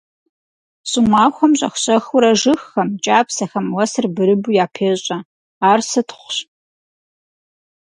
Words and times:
Щӏымахуэм 0.89 1.51
щӏэх-щӏэхыурэ 1.59 2.31
жыгхэм, 2.39 2.89
кӏапсэхэм 3.03 3.67
уэсыр 3.75 4.05
бырыбу 4.15 4.55
япещӏэ, 4.63 5.17
ар 5.69 5.79
сытхъущ. 5.89 6.37